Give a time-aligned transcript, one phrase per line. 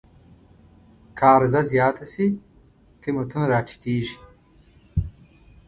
[1.17, 2.27] که عرضه زیاته شي،
[3.03, 4.17] قیمتونه راټیټېږي.